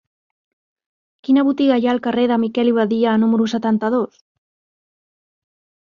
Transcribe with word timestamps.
Quina 1.27 1.43
botiga 1.51 1.77
hi 1.77 1.85
ha 1.89 1.93
al 1.95 2.01
carrer 2.09 2.25
de 2.33 2.39
Miquel 2.47 2.73
i 2.73 2.75
Badia 2.81 3.15
número 3.27 3.49
setanta-dos? 3.57 4.27